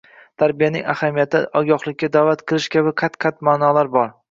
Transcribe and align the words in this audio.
tarbiyaning 0.43 0.87
ahamiyati, 0.93 1.41
ogohlikka 1.61 2.11
da’vat 2.17 2.43
qilish 2.53 2.69
kabi 2.79 2.97
qat-qat 3.05 3.41
ma’nolar 3.51 3.95
bor. 3.99 4.15